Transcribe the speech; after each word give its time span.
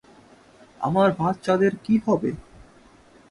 আমার 0.81 1.09
বাচ্চাদের 1.19 1.73
কি 1.83 1.95
হবে? 2.05 2.31